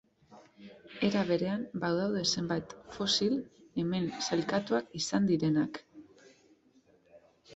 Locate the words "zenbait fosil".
2.37-3.35